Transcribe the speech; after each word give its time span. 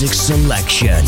Music 0.00 0.16
selection 0.16 1.04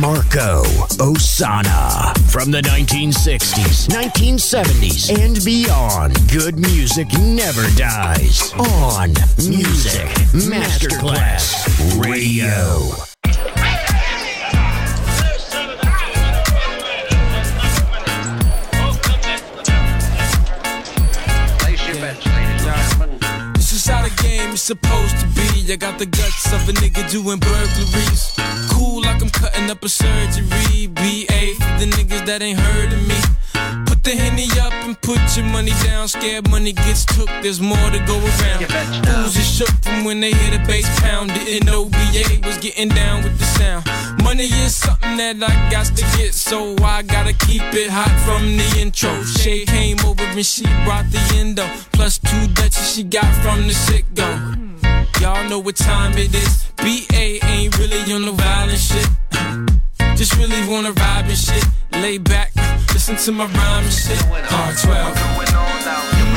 Marco 0.00 0.64
Ossanna. 0.98 2.18
From 2.32 2.50
the 2.50 2.62
1960s, 2.62 3.86
1970s, 3.86 5.08
and 5.16 5.38
beyond, 5.44 6.18
good 6.32 6.58
music 6.58 7.06
never 7.20 7.64
dies. 7.76 8.52
On 8.54 9.10
Music 9.38 10.08
Masterclass 10.34 11.62
Radio. 12.02 12.90
This 23.54 23.72
is 23.72 23.86
how 23.86 24.02
the 24.02 24.22
game 24.24 24.54
is 24.54 24.60
supposed 24.60 25.20
to 25.20 25.26
be. 25.28 25.53
I 25.70 25.76
got 25.76 25.98
the 25.98 26.04
guts 26.04 26.52
of 26.52 26.68
a 26.68 26.72
nigga 26.72 27.10
doing 27.10 27.38
burglaries. 27.38 28.34
Cool 28.70 29.00
like 29.00 29.22
I'm 29.22 29.30
cutting 29.30 29.70
up 29.70 29.82
a 29.82 29.88
surgery. 29.88 30.88
BA 30.88 31.40
for 31.56 31.74
the 31.80 31.86
niggas 31.96 32.26
that 32.26 32.42
ain't 32.42 32.58
heard 32.60 32.92
of 32.92 33.00
me. 33.08 33.16
Put 33.86 34.04
the 34.04 34.10
henny 34.10 34.46
up 34.60 34.74
and 34.84 35.00
put 35.00 35.18
your 35.36 35.46
money 35.46 35.72
down. 35.82 36.08
Scared 36.08 36.50
money 36.50 36.72
gets 36.72 37.06
took, 37.06 37.28
there's 37.42 37.62
more 37.62 37.90
to 37.90 37.98
go 38.06 38.18
around. 38.18 38.66
Fools 39.06 39.36
is 39.36 39.48
shook 39.48 39.70
from 39.80 40.04
when 40.04 40.20
they 40.20 40.32
hear 40.32 40.58
the 40.58 40.64
bass 40.66 40.88
pound. 41.00 41.30
Didn't 41.30 41.64
know 41.66 41.86
BA 41.86 42.46
was 42.46 42.58
getting 42.58 42.90
down 42.90 43.24
with 43.24 43.38
the 43.38 43.46
sound. 43.56 43.86
Money 44.22 44.44
is 44.44 44.76
something 44.76 45.16
that 45.16 45.42
I 45.42 45.70
got 45.70 45.86
to 45.86 46.04
get, 46.18 46.34
so 46.34 46.76
I 46.84 47.02
gotta 47.02 47.32
keep 47.32 47.62
it 47.72 47.88
hot 47.90 48.12
from 48.26 48.58
the 48.58 48.80
intro. 48.80 49.22
Shay 49.24 49.64
came 49.64 49.98
over 50.04 50.24
and 50.24 50.44
she 50.44 50.64
brought 50.84 51.10
the 51.10 51.20
endo. 51.36 51.66
Plus 51.92 52.18
two 52.18 52.46
Dutches 52.48 52.94
she 52.94 53.02
got 53.02 53.32
from 53.42 53.66
the 53.66 53.72
sit 53.72 54.04
go. 54.14 54.73
Y'all 55.24 55.48
know 55.48 55.58
what 55.58 55.74
time 55.74 56.12
it 56.18 56.34
is. 56.34 56.70
BA 56.76 57.42
ain't 57.46 57.78
really 57.78 58.12
on 58.12 58.26
no 58.26 58.32
violent 58.32 58.78
shit. 58.78 59.08
Just 60.18 60.36
really 60.36 60.68
wanna 60.68 60.92
vibe 60.92 61.30
and 61.30 61.38
shit. 61.38 61.64
Lay 61.92 62.18
back, 62.18 62.52
listen 62.92 63.16
to 63.16 63.32
my 63.32 63.46
rhyme 63.46 63.84
and 63.84 63.90
shit. 63.90 64.18
R12. 64.18 65.14
R12. 65.14 66.33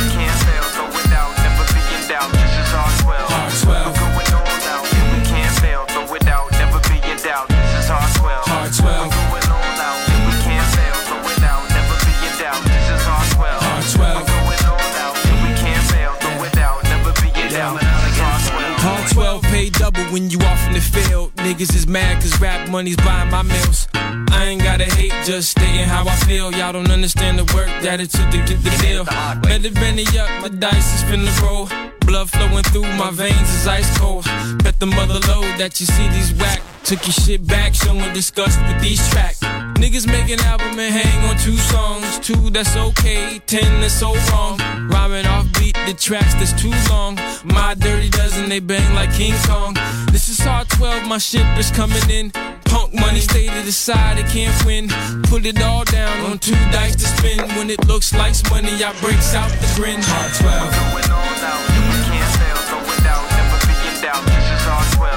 When 20.18 20.32
you 20.32 20.40
off 20.40 20.68
in 20.68 20.74
the 20.74 20.82
field. 20.82 21.32
Niggas 21.36 21.76
is 21.76 21.86
mad 21.86 22.22
cause 22.22 22.40
rap 22.42 22.70
money's 22.70 22.98
buying 22.98 23.30
my 23.30 23.44
meals. 23.44 23.88
I 23.94 24.46
ain't 24.50 24.64
gotta 24.64 24.86
hate, 24.86 25.14
just 25.24 25.52
stating 25.52 25.86
how 25.86 26.08
I 26.08 26.16
feel. 26.28 26.52
Y'all 26.54 26.74
don't 26.74 26.90
understand 26.90 27.38
the 27.38 27.46
work 27.54 27.70
that 27.84 28.00
it 28.02 28.10
took 28.10 28.30
to 28.32 28.38
get 28.38 28.60
the 28.64 28.74
deal. 28.82 29.04
Let 29.48 29.64
it 29.64 29.76
Benny 29.76 30.06
up, 30.18 30.30
my 30.42 30.50
dice 30.50 30.90
is 30.96 31.04
finna 31.08 31.32
roll. 31.44 31.68
Blood 32.08 32.30
flowing 32.30 32.64
through 32.64 32.90
my 32.98 33.12
veins 33.12 33.50
is 33.58 33.68
ice 33.68 33.98
cold. 34.00 34.26
Bet 34.64 34.80
the 34.80 34.88
mother 34.88 35.20
load 35.30 35.60
that 35.60 35.80
you 35.80 35.86
see 35.86 36.08
these 36.10 36.34
whack. 36.40 36.62
Took 36.84 37.06
your 37.06 37.14
shit 37.14 37.46
back, 37.46 37.76
showing 37.76 38.14
disgust 38.14 38.60
with 38.62 38.82
these 38.82 39.06
tracks. 39.10 39.42
Niggas 39.78 40.08
make 40.08 40.30
an 40.32 40.40
album 40.46 40.80
and 40.80 40.94
hang 40.94 41.30
on 41.30 41.38
two 41.38 41.58
songs. 41.58 42.18
Two 42.20 42.50
that's 42.50 42.76
okay, 42.76 43.40
ten 43.46 43.82
that's 43.82 43.94
so 43.94 44.16
wrong. 44.32 44.58
Rhyming 44.88 45.26
off 45.28 45.46
beat, 45.60 45.76
the 45.86 45.94
tracks 45.94 46.34
that's 46.36 46.54
too 46.54 46.74
long. 46.90 47.16
My 47.44 47.76
dirty 47.76 48.10
dozen, 48.10 48.48
they 48.48 48.62
bang 48.62 48.96
like 48.96 49.12
King 49.14 49.36
Kong. 49.46 49.76
This 50.18 50.30
is 50.30 50.40
hard 50.40 50.68
12, 50.70 51.08
my 51.08 51.20
ship 51.20 51.46
is 51.60 51.70
coming 51.70 52.10
in. 52.10 52.32
Punk 52.66 52.92
money 52.92 53.20
stay 53.20 53.46
to 53.50 53.62
the 53.64 53.72
side, 53.72 54.18
it 54.18 54.26
can't 54.26 54.66
win. 54.66 54.90
Put 55.30 55.46
it 55.46 55.62
all 55.62 55.84
down 55.84 56.26
on 56.26 56.40
two 56.40 56.56
dice 56.72 56.96
to 56.96 57.06
spin. 57.06 57.38
When 57.56 57.70
it 57.70 57.86
looks 57.86 58.16
like 58.16 58.34
money, 58.50 58.84
I 58.84 59.00
breaks 59.00 59.36
out 59.36 59.52
the 59.52 59.72
grin. 59.76 60.00
Hard 60.02 60.34
12. 60.34 60.74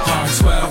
Hard 0.05 0.29
12. 0.37 0.70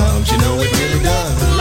Comes. 0.00 0.30
You 0.32 0.38
know 0.38 0.54
it 0.60 0.72
really 0.78 1.02
does. 1.02 1.59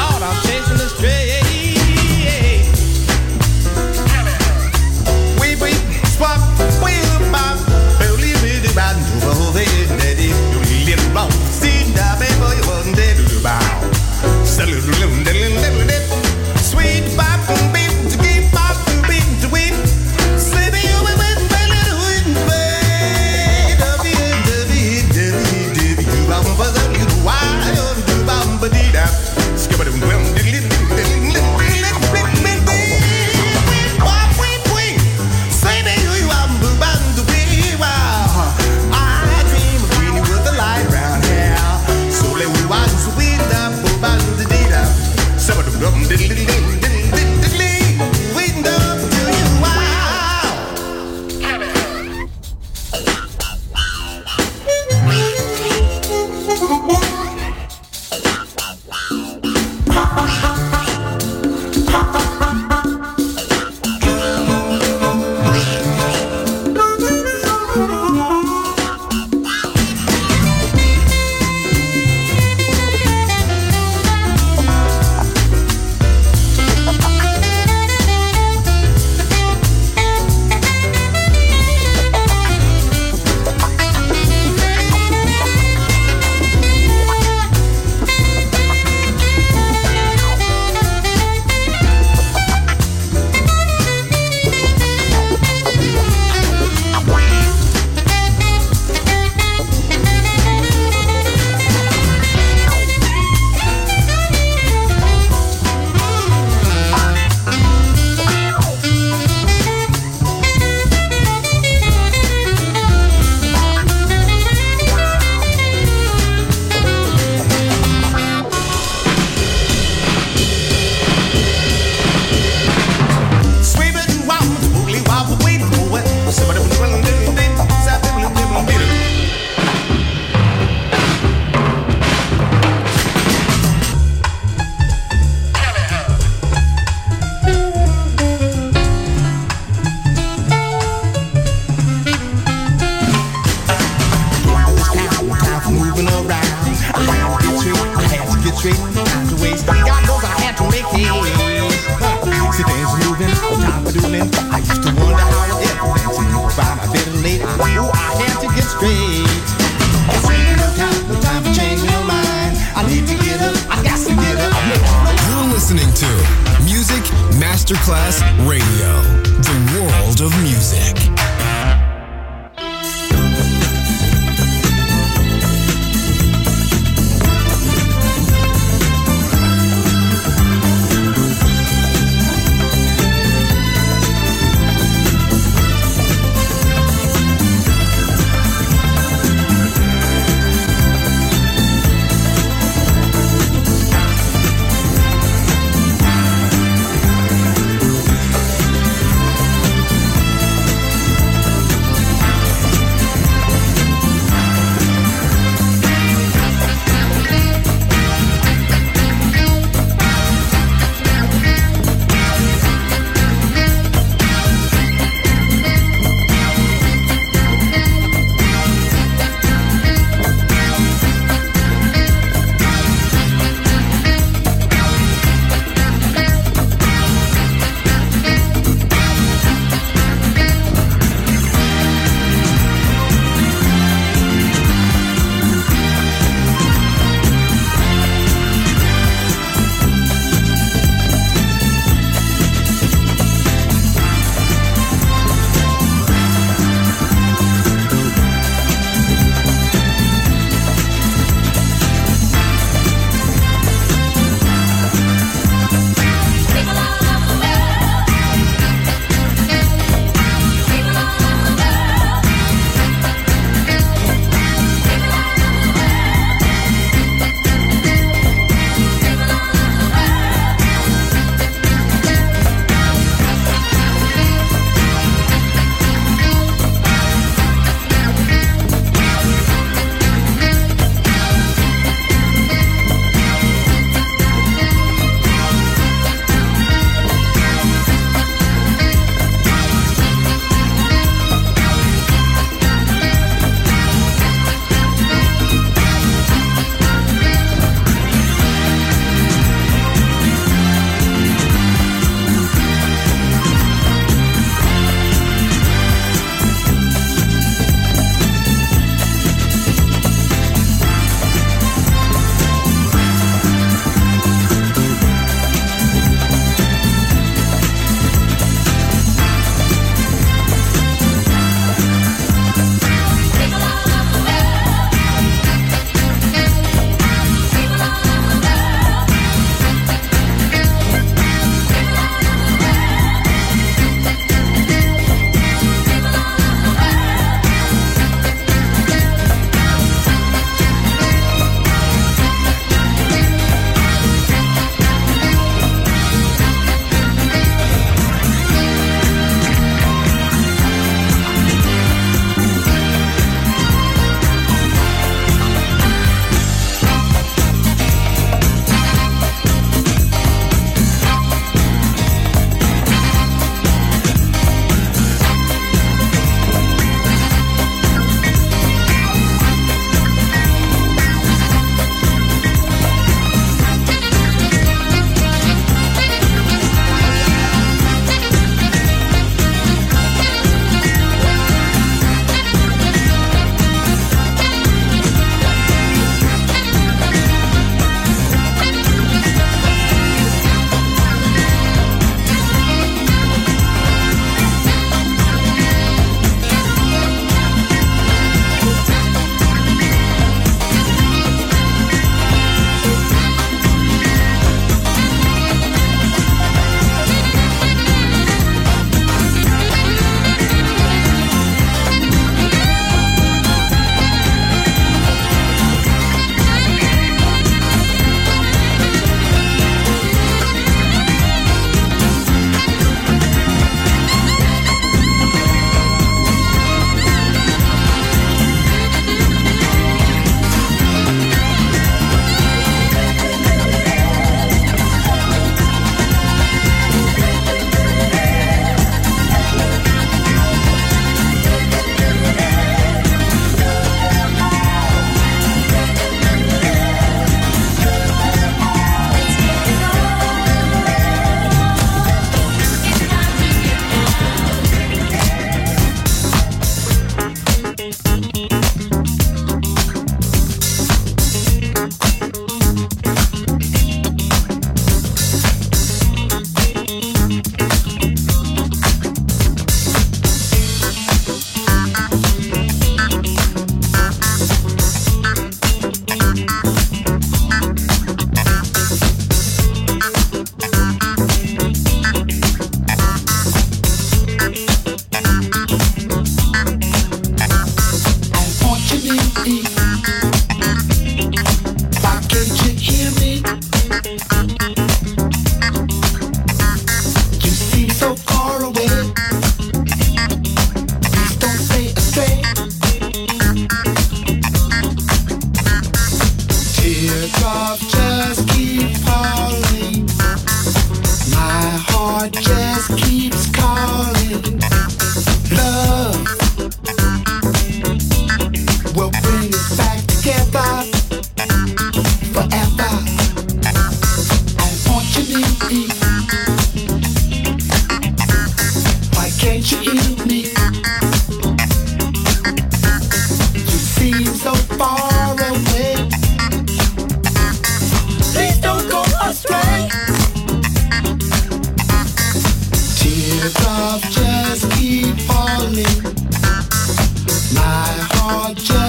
all 548.29 548.53
just 548.53 548.88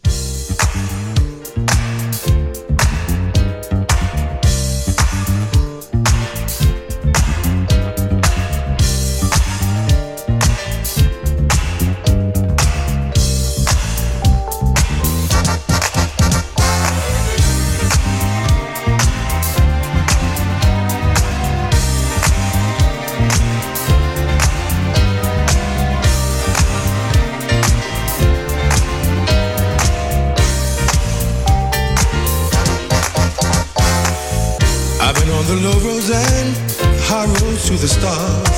the 37.81 37.87
stars. 37.87 38.57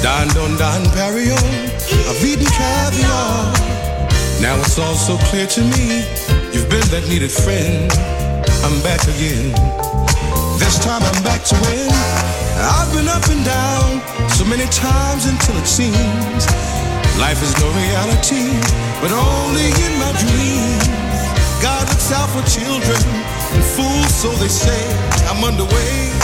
Don 0.00 0.28
Don 0.32 0.56
Don 0.56 0.80
Perio, 0.96 1.36
I've 2.08 2.24
eaten 2.24 2.48
caviar. 2.48 3.52
Now 4.40 4.56
it's 4.56 4.78
all 4.78 4.96
so 4.96 5.18
clear 5.28 5.46
to 5.46 5.60
me, 5.60 6.08
you've 6.56 6.68
been 6.72 6.88
that 6.88 7.04
needed 7.04 7.30
friend. 7.30 7.92
I'm 8.64 8.80
back 8.80 9.04
again. 9.12 9.52
This 10.56 10.80
time 10.80 11.04
I'm 11.04 11.20
back 11.20 11.44
to 11.52 11.56
win. 11.68 11.92
I've 12.56 12.88
been 12.96 13.08
up 13.12 13.28
and 13.28 13.44
down 13.44 14.00
so 14.32 14.48
many 14.48 14.64
times 14.72 15.28
until 15.28 15.60
it 15.60 15.68
seems 15.68 16.48
life 17.20 17.40
is 17.44 17.52
no 17.60 17.68
reality, 17.76 18.56
but 19.04 19.12
only 19.12 19.68
in 19.84 19.92
my 20.00 20.12
dreams. 20.16 20.88
God 21.60 21.84
looks 21.92 22.08
out 22.08 22.32
for 22.32 22.40
children 22.48 23.04
and 23.52 23.64
fools, 23.76 24.12
so 24.16 24.32
they 24.40 24.48
say. 24.48 24.80
I'm 25.28 25.44
underway. 25.44 26.15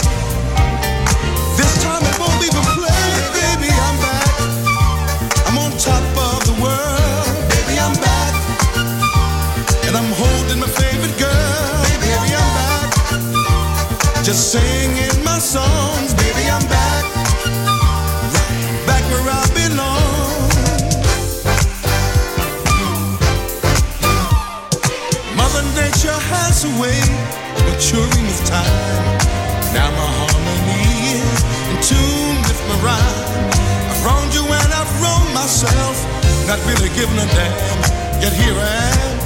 singing 14.53 15.23
my 15.25 15.39
songs. 15.39 16.13
Baby, 16.13 16.45
I'm 16.45 16.61
back, 16.69 17.03
back 18.85 19.03
where 19.09 19.25
I 19.41 19.43
belong. 19.57 20.45
Mother 25.39 25.63
Nature 25.73 26.19
has 26.33 26.65
a 26.69 26.73
way 26.81 27.01
of 27.57 27.61
maturing 27.65 28.25
with 28.29 28.41
time. 28.45 29.17
Now 29.73 29.89
my 29.97 30.09
harmony 30.21 31.17
is 31.17 31.39
in 31.71 31.77
tune 31.89 32.37
with 32.45 32.61
my 32.69 32.77
rhyme. 32.85 33.49
I've 33.89 34.01
wronged 34.05 34.33
you 34.37 34.45
and 34.45 34.69
I've 34.79 34.93
wronged 35.01 35.33
myself, 35.33 35.97
not 36.45 36.59
really 36.69 36.93
giving 36.93 37.17
a 37.17 37.27
damn. 37.33 38.21
Yet 38.21 38.33
here 38.33 38.53
I 38.53 39.17
am. 39.17 39.22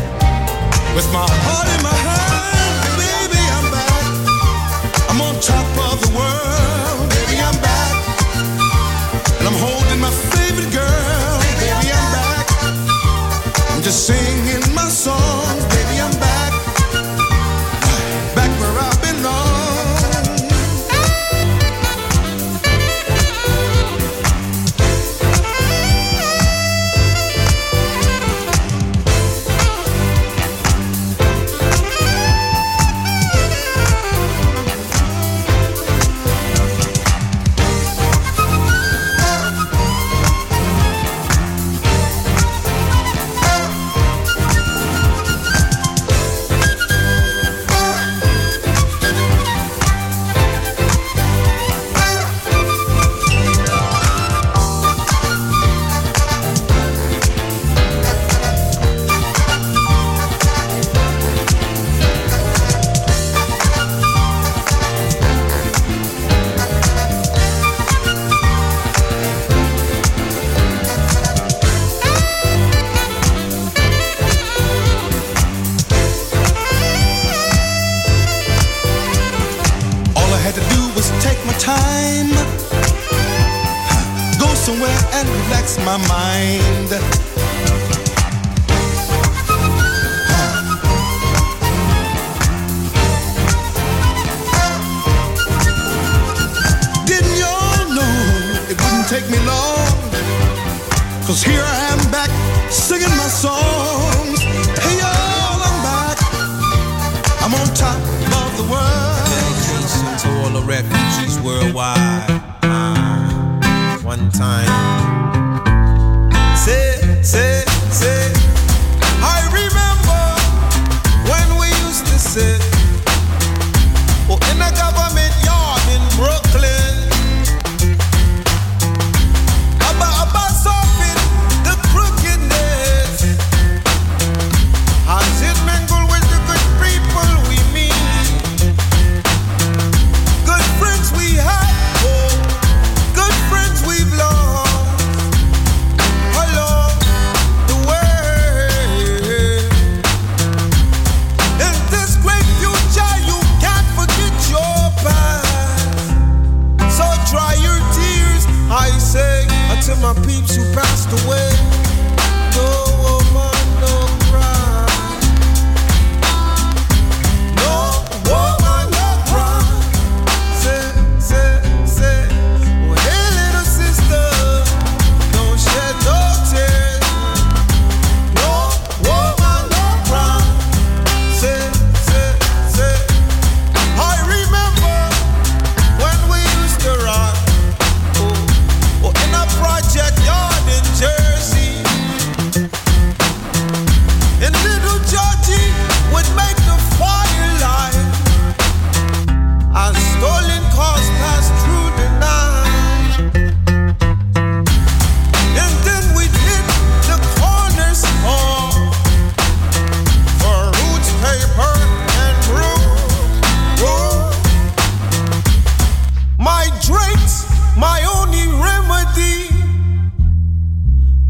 refugees 110.68 111.40
worldwide. 111.40 112.44
Uh, 112.62 113.98
one 114.00 114.30
time. 114.32 114.87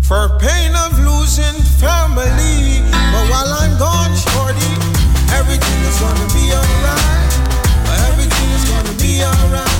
for 0.07 0.29
pain 0.39 0.73
of 0.73 0.97
losing 0.99 1.61
family. 1.83 2.79
But 3.11 3.25
while 3.29 3.51
I'm 3.59 3.77
gone, 3.77 4.15
shorty, 4.15 4.71
everything 5.35 5.79
is 5.83 5.99
gonna 5.99 6.27
be 6.33 6.53
alright. 6.55 7.31
Everything 8.07 8.49
is 8.55 8.63
gonna 8.69 8.97
be 8.97 9.21
alright. 9.21 9.76